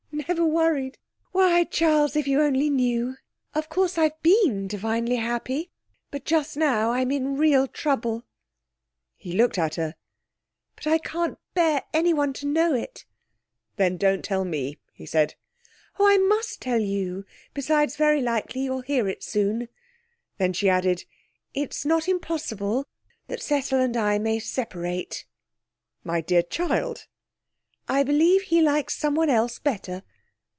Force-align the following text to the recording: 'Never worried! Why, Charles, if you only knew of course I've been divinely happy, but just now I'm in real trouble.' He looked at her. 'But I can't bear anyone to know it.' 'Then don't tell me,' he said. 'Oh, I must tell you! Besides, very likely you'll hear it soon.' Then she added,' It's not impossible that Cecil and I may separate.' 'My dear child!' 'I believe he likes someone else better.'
'Never 0.27 0.45
worried! 0.45 0.97
Why, 1.33 1.65
Charles, 1.65 2.15
if 2.15 2.25
you 2.25 2.41
only 2.41 2.69
knew 2.69 3.15
of 3.53 3.67
course 3.67 3.97
I've 3.97 4.19
been 4.21 4.67
divinely 4.67 5.17
happy, 5.17 5.71
but 6.09 6.23
just 6.25 6.55
now 6.55 6.91
I'm 6.91 7.11
in 7.11 7.35
real 7.37 7.67
trouble.' 7.67 8.23
He 9.17 9.33
looked 9.33 9.57
at 9.57 9.75
her. 9.75 9.95
'But 10.75 10.87
I 10.87 10.99
can't 10.99 11.37
bear 11.53 11.83
anyone 11.91 12.31
to 12.33 12.45
know 12.45 12.73
it.' 12.73 13.03
'Then 13.75 13.97
don't 13.97 14.23
tell 14.23 14.45
me,' 14.45 14.77
he 14.93 15.05
said. 15.05 15.35
'Oh, 15.99 16.07
I 16.07 16.17
must 16.17 16.61
tell 16.61 16.79
you! 16.79 17.25
Besides, 17.53 17.97
very 17.97 18.21
likely 18.21 18.61
you'll 18.61 18.81
hear 18.81 19.09
it 19.09 19.23
soon.' 19.23 19.67
Then 20.37 20.53
she 20.53 20.69
added,' 20.69 21.03
It's 21.53 21.83
not 21.85 22.07
impossible 22.07 22.85
that 23.27 23.41
Cecil 23.41 23.79
and 23.79 23.97
I 23.97 24.17
may 24.17 24.39
separate.' 24.39 25.25
'My 26.05 26.21
dear 26.21 26.43
child!' 26.43 27.07
'I 27.89 28.03
believe 28.03 28.43
he 28.43 28.61
likes 28.61 28.95
someone 28.95 29.29
else 29.29 29.59
better.' 29.59 30.03